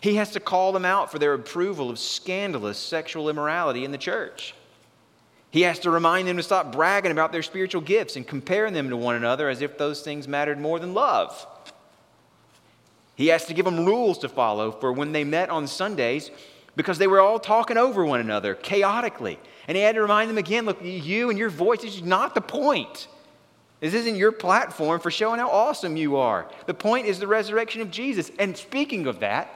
[0.00, 3.98] He has to call them out for their approval of scandalous sexual immorality in the
[3.98, 4.54] church.
[5.50, 8.88] He has to remind them to stop bragging about their spiritual gifts and comparing them
[8.88, 11.46] to one another as if those things mattered more than love.
[13.14, 16.30] He has to give them rules to follow for when they met on Sundays
[16.74, 19.38] because they were all talking over one another chaotically.
[19.66, 22.40] And he had to remind them again look, you and your voice is not the
[22.40, 23.08] point.
[23.80, 26.50] This isn't your platform for showing how awesome you are.
[26.66, 28.30] The point is the resurrection of Jesus.
[28.38, 29.50] And speaking of that,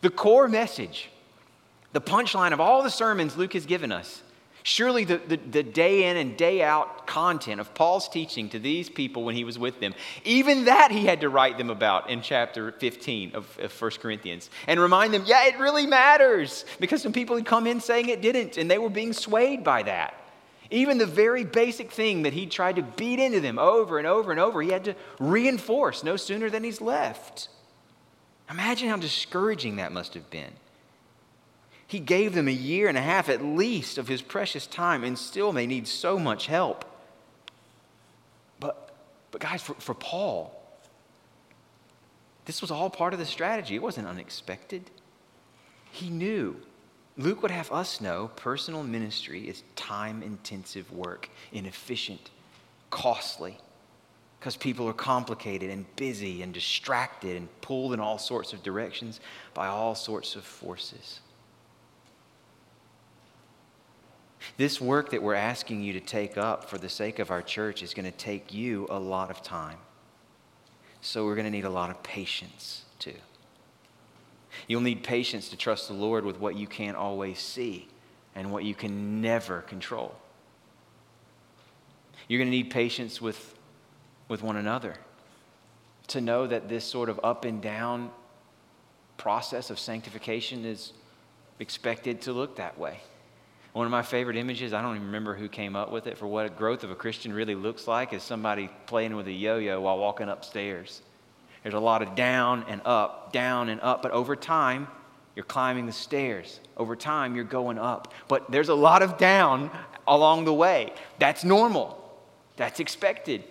[0.00, 1.10] the core message,
[1.92, 4.22] the punchline of all the sermons Luke has given us,
[4.64, 8.90] surely the, the, the, day in and day out content of Paul's teaching to these
[8.90, 12.22] people when he was with them, even that he had to write them about in
[12.22, 17.12] chapter 15 of, of 1 Corinthians and remind them, yeah, it really matters because some
[17.12, 20.14] people had come in saying it didn't and they were being swayed by that.
[20.70, 24.30] Even the very basic thing that he tried to beat into them over and over
[24.30, 27.48] and over, he had to reinforce no sooner than he's left.
[28.50, 30.52] Imagine how discouraging that must have been.
[31.86, 35.18] He gave them a year and a half at least of his precious time, and
[35.18, 36.84] still they need so much help.
[38.58, 38.94] But,
[39.30, 40.60] but guys, for, for Paul,
[42.46, 43.74] this was all part of the strategy.
[43.74, 44.90] It wasn't unexpected.
[45.90, 46.56] He knew
[47.16, 52.30] Luke would have us know personal ministry is time intensive work, inefficient,
[52.90, 53.56] costly,
[54.38, 59.20] because people are complicated and busy and distracted and pulled in all sorts of directions
[59.54, 61.20] by all sorts of forces.
[64.56, 67.82] This work that we're asking you to take up for the sake of our church
[67.82, 69.78] is going to take you a lot of time.
[71.00, 73.14] So we're going to need a lot of patience too.
[74.66, 77.88] You'll need patience to trust the Lord with what you can't always see
[78.34, 80.14] and what you can never control.
[82.28, 83.54] You're going to need patience with,
[84.28, 84.94] with one another
[86.08, 88.10] to know that this sort of up and down
[89.16, 90.92] process of sanctification is
[91.60, 93.00] expected to look that way.
[93.72, 96.26] One of my favorite images, I don't even remember who came up with it, for
[96.26, 99.58] what a growth of a Christian really looks like is somebody playing with a yo
[99.58, 101.02] yo while walking upstairs.
[101.64, 104.86] There's a lot of down and up, down and up, but over time,
[105.34, 106.60] you're climbing the stairs.
[106.76, 108.14] Over time, you're going up.
[108.28, 109.72] But there's a lot of down
[110.06, 110.92] along the way.
[111.18, 112.00] That's normal,
[112.56, 113.42] that's expected.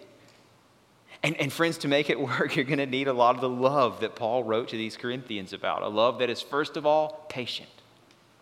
[1.24, 3.50] And, and friends, to make it work, you're going to need a lot of the
[3.50, 5.82] love that Paul wrote to these Corinthians about.
[5.82, 7.70] A love that is, first of all, patient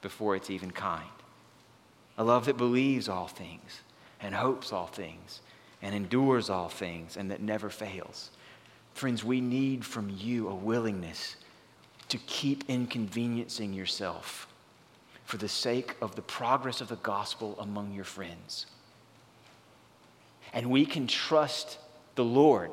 [0.02, 1.10] before it's even kind
[2.18, 3.82] a love that believes all things
[4.20, 5.42] and hopes all things
[5.82, 8.30] and endures all things and that never fails.
[9.02, 11.36] Friends, we need from you a willingness
[12.10, 14.48] to keep inconveniencing yourself
[15.26, 18.68] for the sake of the progress of the gospel among your friends.
[20.54, 21.80] And we can trust
[22.14, 22.70] the Lord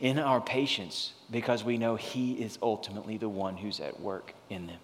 [0.00, 4.66] in our patience because we know He is ultimately the one who's at work in
[4.66, 4.80] them.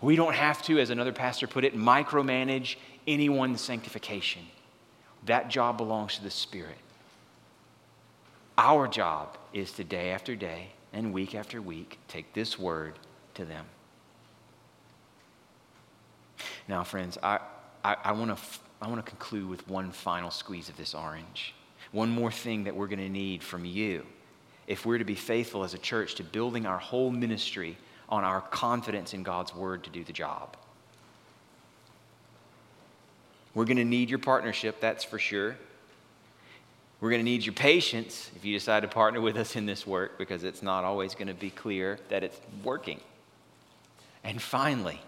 [0.00, 2.74] We don't have to, as another pastor put it, micromanage
[3.06, 4.42] anyone's sanctification.
[5.26, 6.78] That job belongs to the Spirit.
[8.58, 12.98] Our job is to day after day and week after week take this word
[13.34, 13.64] to them.
[16.66, 17.38] Now, friends, I,
[17.84, 18.42] I, I want to
[18.82, 21.54] I want to conclude with one final squeeze of this orange.
[21.90, 24.04] One more thing that we're going to need from you
[24.66, 27.76] if we're to be faithful as a church to building our whole ministry
[28.08, 30.56] on our confidence in God's word to do the job.
[33.54, 35.56] We're going to need your partnership, that's for sure.
[37.00, 39.86] We're going to need your patience if you decide to partner with us in this
[39.86, 43.00] work because it's not always going to be clear that it's working.
[44.24, 45.00] And finally,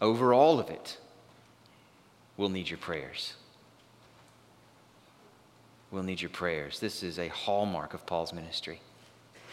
[0.00, 0.98] over all of it,
[2.36, 3.34] we'll need your prayers.
[5.90, 6.80] We'll need your prayers.
[6.80, 8.80] This is a hallmark of Paul's ministry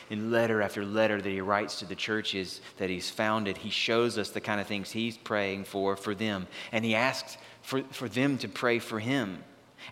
[0.10, 4.18] in letter after letter that he writes to the churches that he's founded, he shows
[4.18, 6.48] us the kind of things he's praying for for them.
[6.72, 9.44] And he asks for, for them to pray for him.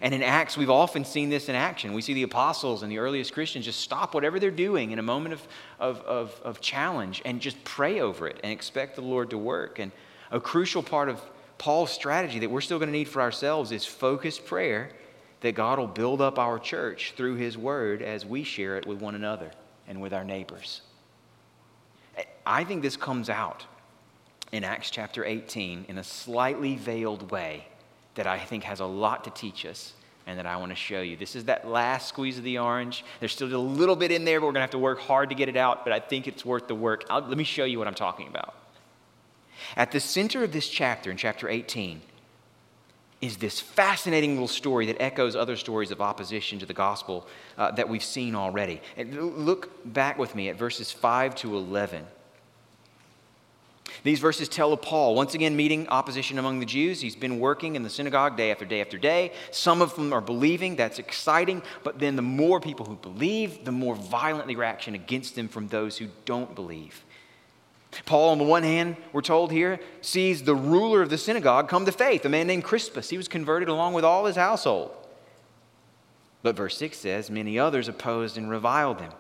[0.02, 1.94] And in Acts, we've often seen this in action.
[1.94, 5.04] We see the apostles and the earliest Christians just stop whatever they're doing in a
[5.04, 5.48] moment of,
[5.80, 9.80] of, of, of challenge and just pray over it and expect the Lord to work.
[9.80, 9.92] And
[10.32, 11.22] a crucial part of
[11.58, 14.92] Paul's strategy that we're still going to need for ourselves is focused prayer
[15.42, 19.00] that God will build up our church through his word as we share it with
[19.00, 19.52] one another
[19.88, 20.82] and with our neighbors.
[22.46, 23.66] I think this comes out
[24.52, 27.68] in Acts chapter 18 in a slightly veiled way
[28.18, 29.94] that I think has a lot to teach us
[30.28, 31.16] and that I want to show you.
[31.16, 33.06] This is that last squeeze of the orange.
[33.20, 35.30] There's still a little bit in there, but we're going to have to work hard
[35.30, 37.06] to get it out, but I think it's worth the work.
[37.10, 38.54] I'll, let me show you what I'm talking about.
[39.78, 42.02] At the center of this chapter, in chapter 18,
[43.22, 47.28] is this fascinating little story that echoes other stories of opposition to the gospel
[47.58, 48.82] uh, that we've seen already.
[48.96, 52.06] And look back with me at verses 5 to 11.
[54.04, 57.02] These verses tell of Paul, once again meeting opposition among the Jews.
[57.02, 59.32] He's been working in the synagogue day after day after day.
[59.52, 60.76] Some of them are believing.
[60.76, 61.62] That's exciting.
[61.84, 65.68] But then the more people who believe, the more violent the reaction against them from
[65.68, 67.04] those who don't believe.
[68.06, 71.86] Paul, on the one hand, we're told here, sees the ruler of the synagogue come
[71.86, 73.10] to faith, a man named Crispus.
[73.10, 74.92] He was converted along with all his household.
[76.44, 79.12] But verse 6 says, Many others opposed and reviled him.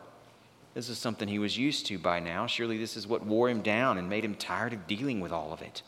[0.77, 2.45] This is something he was used to by now.
[2.45, 5.51] Surely this is what wore him down and made him tired of dealing with all
[5.51, 5.81] of it.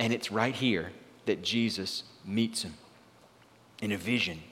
[0.00, 0.90] And it's right here
[1.26, 2.72] that Jesus meets him
[3.82, 4.42] in a vision.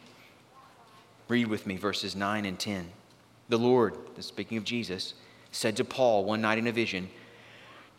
[1.29, 2.91] Read with me verses 9 and 10.
[3.49, 5.15] The Lord, speaking of Jesus,
[5.51, 7.09] said to Paul one night in a vision,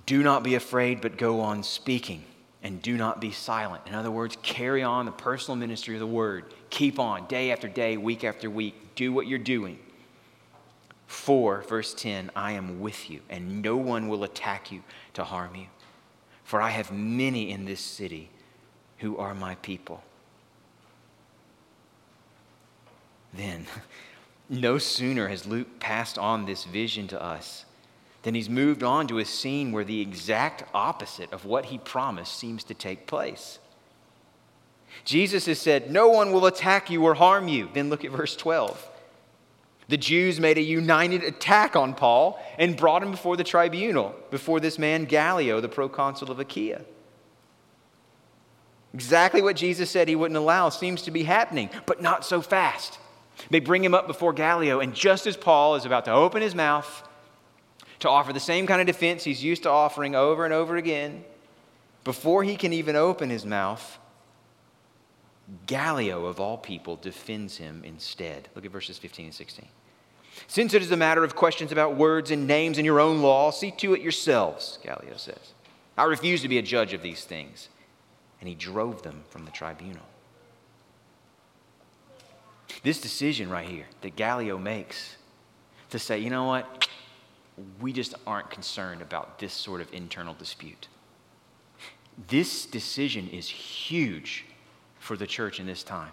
[0.05, 2.23] Do not be afraid, but go on speaking,
[2.61, 3.81] and do not be silent.
[3.87, 6.53] In other words, carry on the personal ministry of the word.
[6.69, 8.75] Keep on day after day, week after week.
[8.93, 9.79] Do what you're doing.
[11.11, 14.81] For, verse 10, I am with you, and no one will attack you
[15.13, 15.65] to harm you.
[16.45, 18.29] For I have many in this city
[18.99, 20.01] who are my people.
[23.33, 23.65] Then,
[24.49, 27.65] no sooner has Luke passed on this vision to us
[28.23, 32.39] than he's moved on to a scene where the exact opposite of what he promised
[32.39, 33.59] seems to take place.
[35.03, 37.67] Jesus has said, No one will attack you or harm you.
[37.73, 38.90] Then look at verse 12.
[39.91, 44.61] The Jews made a united attack on Paul and brought him before the tribunal, before
[44.61, 46.83] this man Gallio, the proconsul of Achaia.
[48.93, 52.99] Exactly what Jesus said he wouldn't allow seems to be happening, but not so fast.
[53.49, 56.55] They bring him up before Gallio, and just as Paul is about to open his
[56.55, 57.05] mouth
[57.99, 61.25] to offer the same kind of defense he's used to offering over and over again,
[62.05, 63.99] before he can even open his mouth,
[65.67, 68.47] Gallio, of all people, defends him instead.
[68.55, 69.67] Look at verses 15 and 16.
[70.47, 73.51] Since it is a matter of questions about words and names and your own law,
[73.51, 75.53] see to it yourselves, Gallio says.
[75.97, 77.69] I refuse to be a judge of these things.
[78.39, 80.05] And he drove them from the tribunal.
[82.83, 85.17] This decision right here that Gallio makes
[85.91, 86.87] to say, you know what,
[87.79, 90.87] we just aren't concerned about this sort of internal dispute.
[92.27, 94.45] This decision is huge
[94.99, 96.11] for the church in this time.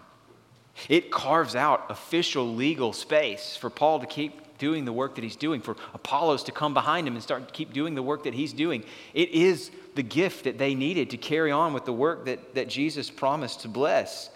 [0.87, 5.35] It carves out official legal space for Paul to keep doing the work that he's
[5.35, 8.33] doing, for Apollos to come behind him and start to keep doing the work that
[8.33, 8.83] he's doing.
[9.13, 12.69] It is the gift that they needed to carry on with the work that, that
[12.69, 14.29] Jesus promised to bless.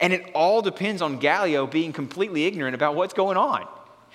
[0.00, 3.66] And it all depends on Gallio being completely ignorant about what's going on.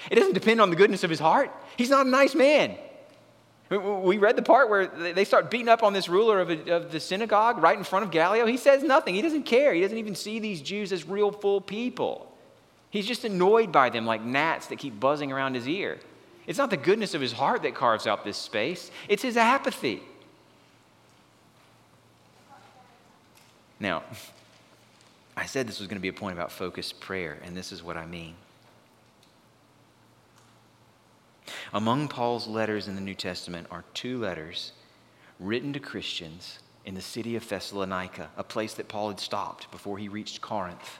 [0.10, 1.52] It doesn't depend on the goodness of his heart.
[1.78, 2.78] He's not a nice man.
[3.70, 6.92] We read the part where they start beating up on this ruler of, a, of,
[6.92, 8.46] the synagogue right in front of Gallio.
[8.46, 9.16] He says nothing.
[9.16, 9.74] He doesn't care.
[9.74, 12.32] He doesn't even see these Jews as real full people.
[12.92, 16.00] He's just annoyed by them like gnats that keep buzzing around his ear.
[16.46, 20.04] It's not the goodness of his heart that carves out this space, it's his apathy.
[23.80, 24.04] Now,
[25.38, 27.84] I said this was going to be a point about focused prayer, and this is
[27.84, 28.36] what I mean.
[31.74, 34.72] Among Paul's letters in the New Testament are two letters
[35.40, 39.98] written to Christians in the city of Thessalonica, a place that Paul had stopped before
[39.98, 41.00] he reached Corinth.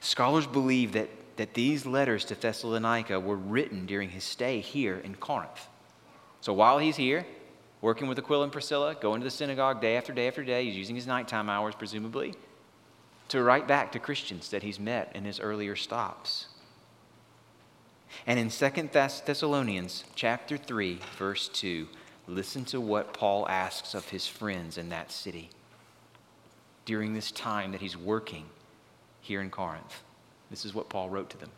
[0.00, 5.16] Scholars believe that, that these letters to Thessalonica were written during his stay here in
[5.16, 5.68] Corinth.
[6.40, 7.26] So while he's here,
[7.80, 10.76] working with Aquila and Priscilla, going to the synagogue day after day after day, he's
[10.76, 12.34] using his nighttime hours, presumably,
[13.28, 16.46] to write back to Christians that he's met in his earlier stops.
[18.26, 21.88] And in 2 Thessalonians chapter 3, verse 2,
[22.26, 25.50] listen to what Paul asks of his friends in that city
[26.84, 28.46] during this time that he's working
[29.20, 30.02] here in Corinth.
[30.50, 31.50] This is what Paul wrote to them.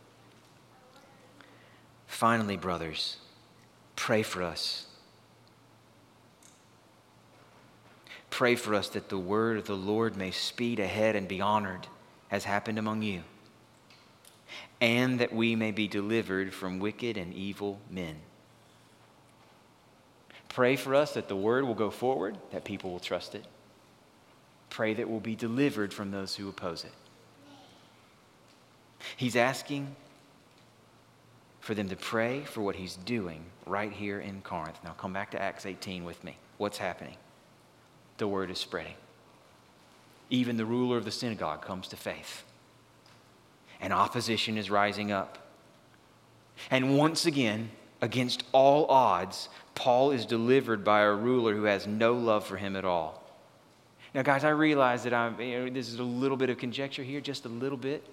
[2.07, 3.19] Finally, brothers,
[3.97, 4.87] pray for us.
[8.31, 11.87] Pray for us that the word of the Lord may speed ahead and be honored,
[12.31, 13.25] as happened among you
[14.81, 18.17] and that we may be delivered from wicked and evil men.
[20.49, 23.45] Pray for us that the word will go forward, that people will trust it.
[24.71, 26.93] Pray that we'll be delivered from those who oppose it.
[29.17, 29.95] He's asking
[31.61, 34.79] for them to pray for what he's doing right here in Corinth.
[34.85, 36.37] Now come back to Acts 18 with me.
[36.57, 37.17] What's happening?
[38.19, 38.95] The word is spreading.
[40.31, 42.45] Even the ruler of the synagogue comes to faith
[43.81, 45.39] and opposition is rising up.
[46.71, 47.71] And once again,
[48.01, 52.77] against all odds, Paul is delivered by a ruler who has no love for him
[52.77, 53.23] at all.
[54.15, 57.03] Now, guys, I realize that I'm, you know, this is a little bit of conjecture
[57.03, 58.05] here, just a little bit,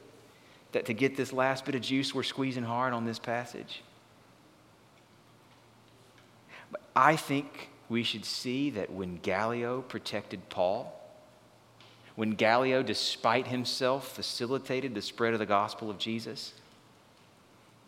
[0.73, 3.81] that to get this last bit of juice, we're squeezing hard on this passage.
[6.71, 11.04] But I think we should see that when Gallio protected Paul,
[12.15, 16.53] when Gallio, despite himself, facilitated the spread of the gospel of Jesus,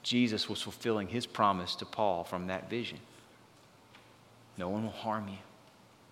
[0.03, 2.99] Jesus was fulfilling his promise to Paul from that vision.
[4.57, 5.37] No one will harm you.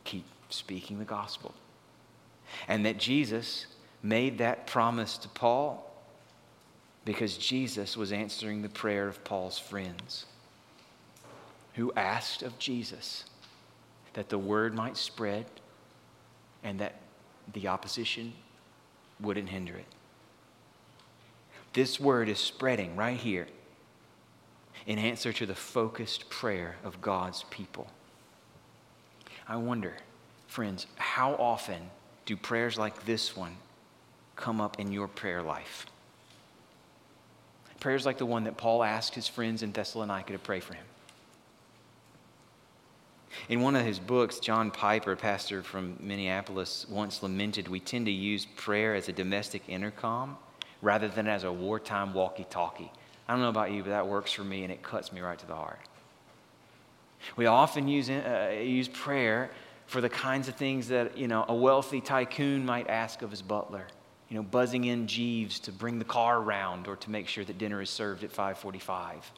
[0.06, 1.54] Keep speaking the gospel.
[2.68, 3.66] And that Jesus
[4.02, 5.82] made that promise to Paul
[7.06, 10.26] because Jesus was answering the prayer of Paul's friends
[11.74, 13.26] who asked of Jesus
[14.14, 15.46] that the word might spread
[16.64, 16.96] and that
[17.54, 18.34] the opposition
[19.20, 19.86] wouldn't hinder it.
[21.74, 23.48] This word is spreading right here
[24.86, 27.88] in answer to the focused prayer of God's people.
[29.48, 29.94] I wonder,
[30.48, 31.90] friends, how often
[32.26, 33.58] do prayers like this one
[34.36, 35.86] come up in your prayer life?
[37.80, 40.86] Prayers like the one that Paul asked his friends in Thessalonica to pray for him.
[43.50, 48.12] In one of his books, John Piper, pastor from Minneapolis, once lamented we tend to
[48.12, 50.38] use prayer as a domestic intercom
[50.82, 52.92] rather than as a wartime walkie talkie.
[53.28, 55.38] I don't know about you, but that works for me and it cuts me right
[55.38, 55.80] to the heart.
[57.36, 59.50] We often use, uh, use prayer
[59.88, 63.42] for the kinds of things that you know, a wealthy tycoon might ask of his
[63.42, 63.88] butler.
[64.30, 67.58] You know, buzzing in Jeeves to bring the car around or to make sure that
[67.58, 69.32] dinner is served at 545.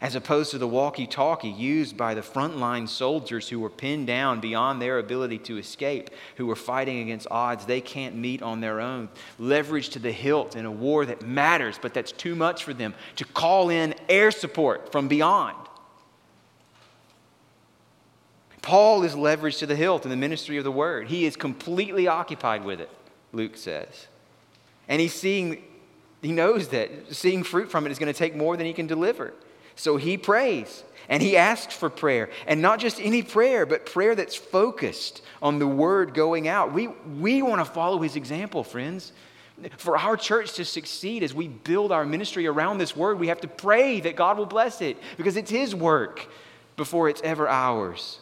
[0.00, 4.40] As opposed to the walkie talkie used by the frontline soldiers who were pinned down
[4.40, 8.80] beyond their ability to escape, who were fighting against odds they can't meet on their
[8.80, 9.08] own.
[9.38, 12.94] Leverage to the hilt in a war that matters, but that's too much for them
[13.16, 15.56] to call in air support from beyond.
[18.62, 21.08] Paul is leveraged to the hilt in the ministry of the word.
[21.08, 22.90] He is completely occupied with it,
[23.32, 24.08] Luke says.
[24.88, 25.62] And he's seeing,
[26.20, 28.86] he knows that seeing fruit from it is going to take more than he can
[28.86, 29.32] deliver.
[29.78, 32.28] So he prays and he asks for prayer.
[32.48, 36.72] And not just any prayer, but prayer that's focused on the word going out.
[36.72, 39.12] We, we want to follow his example, friends.
[39.76, 43.40] For our church to succeed as we build our ministry around this word, we have
[43.40, 46.28] to pray that God will bless it because it's his work
[46.76, 48.18] before it's ever ours.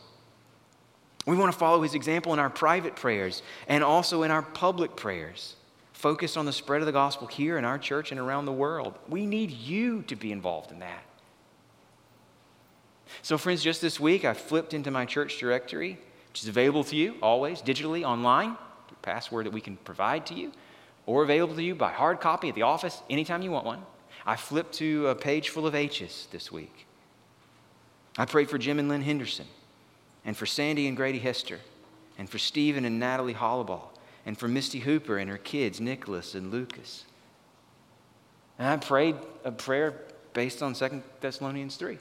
[1.26, 4.94] We want to follow his example in our private prayers and also in our public
[4.94, 5.56] prayers,
[5.94, 8.94] focused on the spread of the gospel here in our church and around the world.
[9.08, 11.02] We need you to be involved in that.
[13.22, 15.98] So, friends, just this week I flipped into my church directory,
[16.28, 18.56] which is available to you always digitally online,
[19.06, 20.52] password that we can provide to you,
[21.06, 23.80] or available to you by hard copy at the office anytime you want one.
[24.26, 26.86] I flipped to a page full of H's this week.
[28.18, 29.46] I prayed for Jim and Lynn Henderson,
[30.24, 31.60] and for Sandy and Grady Hester,
[32.18, 33.90] and for Stephen and Natalie Hollaball,
[34.24, 37.04] and for Misty Hooper and her kids, Nicholas and Lucas.
[38.58, 40.02] And I prayed a prayer
[40.32, 41.98] based on 2 Thessalonians 3.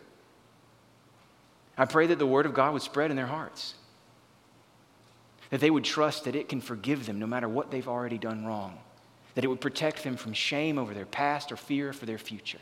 [1.78, 3.76] I pray that the word of God would spread in their hearts,
[5.50, 8.46] that they would trust that it can forgive them no matter what they've already done
[8.46, 8.78] wrong,
[9.36, 12.60] that it would protect them from shame over their past or fear for their future.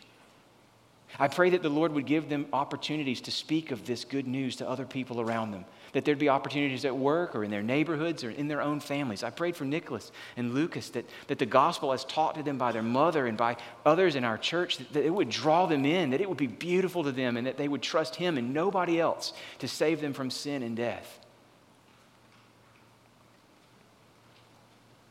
[1.19, 4.55] I pray that the Lord would give them opportunities to speak of this good news
[4.57, 8.23] to other people around them, that there'd be opportunities at work or in their neighborhoods
[8.23, 9.23] or in their own families.
[9.23, 12.71] I prayed for Nicholas and Lucas that, that the gospel, as taught to them by
[12.71, 16.09] their mother and by others in our church, that, that it would draw them in,
[16.09, 18.99] that it would be beautiful to them, and that they would trust Him and nobody
[18.99, 21.19] else to save them from sin and death.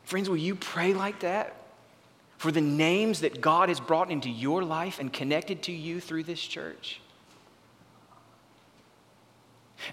[0.03, 1.62] Friends, will you pray like that?
[2.43, 6.23] For the names that God has brought into your life and connected to you through
[6.23, 6.99] this church.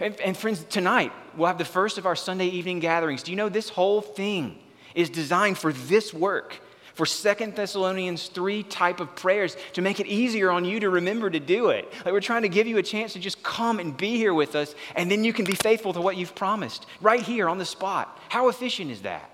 [0.00, 3.22] And, and, friends, tonight we'll have the first of our Sunday evening gatherings.
[3.22, 4.58] Do you know this whole thing
[4.96, 6.58] is designed for this work?
[6.94, 11.30] For Second Thessalonians 3 type of prayers to make it easier on you to remember
[11.30, 11.88] to do it.
[12.04, 14.56] Like we're trying to give you a chance to just come and be here with
[14.56, 17.64] us, and then you can be faithful to what you've promised right here on the
[17.64, 18.18] spot.
[18.28, 19.29] How efficient is that?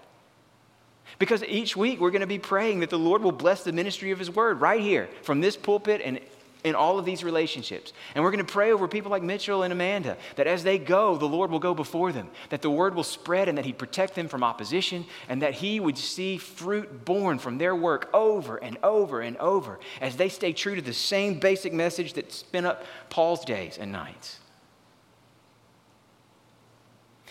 [1.19, 4.11] Because each week we're going to be praying that the Lord will bless the ministry
[4.11, 6.21] of His Word right here from this pulpit and
[6.67, 7.93] in all of these relationships.
[8.15, 11.17] And we're going to pray over people like Mitchell and Amanda that as they go,
[11.17, 14.17] the Lord will go before them, that the word will spread and that He'd protect
[14.17, 18.79] them from opposition, and that He would see fruit borne from their work over and
[18.83, 22.85] over and over as they stay true to the same basic message that spin up
[23.11, 24.41] Paul's days and nights.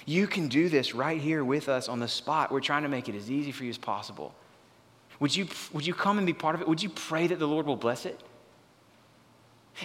[0.05, 2.51] You can do this right here with us on the spot.
[2.51, 4.33] We're trying to make it as easy for you as possible.
[5.19, 6.67] Would you, would you come and be part of it?
[6.67, 8.19] Would you pray that the Lord will bless it?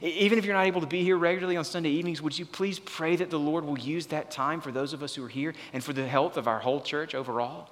[0.02, 2.78] Even if you're not able to be here regularly on Sunday evenings, would you please
[2.78, 5.54] pray that the Lord will use that time for those of us who are here
[5.72, 7.68] and for the health of our whole church overall?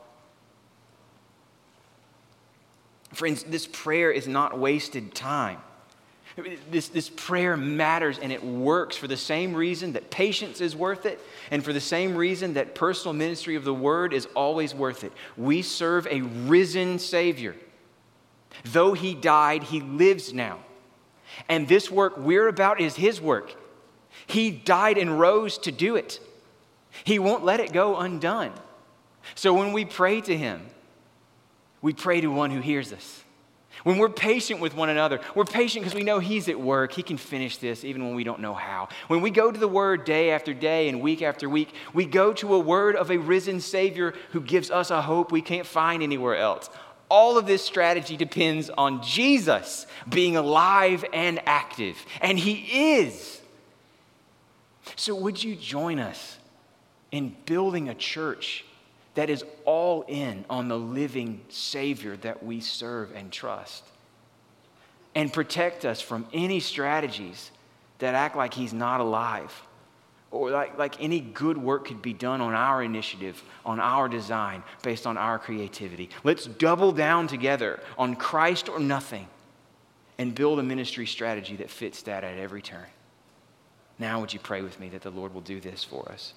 [3.13, 5.59] Friends, this prayer is not wasted time.
[6.71, 11.07] This, this prayer matters and it works for the same reason that patience is worth
[11.07, 11.21] it
[11.51, 15.13] and for the same reason that personal ministry of the word is always worth it.
[15.37, 17.57] We serve a risen Savior.
[18.65, 20.61] Though he died, he lives now.
[21.49, 23.55] And this work we're about is his work.
[24.27, 26.21] He died and rose to do it.
[27.05, 28.53] He won't let it go undone.
[29.35, 30.69] So when we pray to him,
[31.81, 33.25] we pray to one who hears us.
[33.85, 36.93] When we're patient with one another, we're patient because we know He's at work.
[36.93, 38.89] He can finish this even when we don't know how.
[39.07, 42.33] When we go to the Word day after day and week after week, we go
[42.35, 46.03] to a word of a risen Savior who gives us a hope we can't find
[46.03, 46.71] anywhere else.
[47.09, 53.41] All of this strategy depends on Jesus being alive and active, and He is.
[54.97, 56.39] So, would you join us
[57.11, 58.65] in building a church
[59.19, 63.83] that is all in on the living Savior that we serve and trust.
[65.17, 67.51] And protect us from any strategies
[67.99, 69.53] that act like He's not alive
[70.31, 74.63] or like, like any good work could be done on our initiative, on our design,
[74.85, 76.11] based on our creativity.
[76.23, 79.27] Let's double down together on Christ or nothing
[80.19, 82.87] and build a ministry strategy that fits that at every turn.
[83.99, 86.35] Now, would you pray with me that the Lord will do this for us?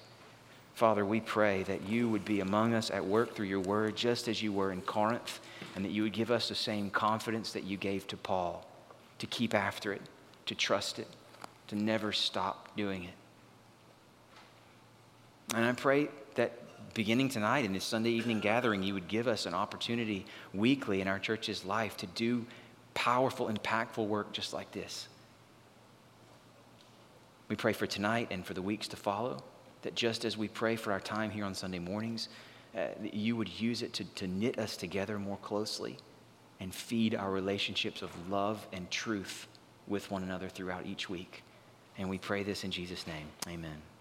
[0.74, 4.26] Father, we pray that you would be among us at work through your word, just
[4.26, 5.40] as you were in Corinth,
[5.76, 8.66] and that you would give us the same confidence that you gave to Paul
[9.18, 10.02] to keep after it,
[10.46, 11.08] to trust it,
[11.68, 13.14] to never stop doing it.
[15.54, 16.52] And I pray that
[16.94, 21.08] beginning tonight in this Sunday evening gathering, you would give us an opportunity weekly in
[21.08, 22.44] our church's life to do
[22.94, 25.08] powerful, impactful work just like this.
[27.48, 29.42] We pray for tonight and for the weeks to follow,
[29.82, 32.28] that just as we pray for our time here on Sunday mornings,
[32.76, 35.98] uh, you would use it to, to knit us together more closely
[36.60, 39.48] and feed our relationships of love and truth
[39.86, 41.42] with one another throughout each week.
[41.98, 43.26] And we pray this in Jesus' name.
[43.48, 43.91] Amen.